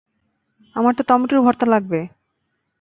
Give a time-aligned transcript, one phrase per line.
[0.75, 1.99] আমার তো টমেটোর ভর্তা লাগবে।